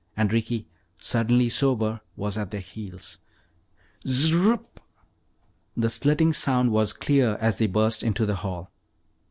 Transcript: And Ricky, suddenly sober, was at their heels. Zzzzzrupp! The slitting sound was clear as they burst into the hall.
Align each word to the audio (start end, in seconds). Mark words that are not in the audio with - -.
And 0.17 0.33
Ricky, 0.33 0.67
suddenly 0.99 1.47
sober, 1.49 2.01
was 2.15 2.35
at 2.35 2.49
their 2.49 2.59
heels. 2.59 3.19
Zzzzzrupp! 4.03 4.79
The 5.77 5.91
slitting 5.91 6.33
sound 6.33 6.71
was 6.71 6.91
clear 6.91 7.37
as 7.39 7.57
they 7.57 7.67
burst 7.67 8.01
into 8.01 8.25
the 8.25 8.37
hall. 8.37 8.71